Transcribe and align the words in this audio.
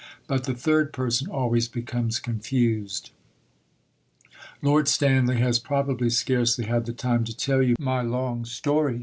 But 0.25 0.45
the 0.45 0.55
"third 0.55 0.93
person" 0.93 1.29
always 1.29 1.67
becomes 1.67 2.17
confused. 2.17 3.11
Lord 4.63 4.87
Stanley 4.87 5.37
has 5.37 5.59
probably 5.59 6.09
scarcely 6.09 6.65
had 6.65 6.87
the 6.87 6.91
time 6.93 7.23
to 7.25 7.37
tell 7.37 7.61
you 7.61 7.75
my 7.79 8.01
long 8.01 8.43
story. 8.45 8.99